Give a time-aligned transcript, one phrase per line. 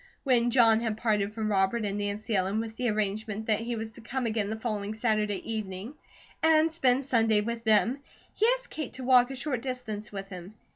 [0.23, 3.93] When John had parted from Robert and Nancy Ellen, with the arrangement that he was
[3.93, 5.93] to come again the following Saturday evening
[6.41, 7.99] and spend Sunday with them,
[8.33, 10.55] he asked Kate to walk a short distance with him.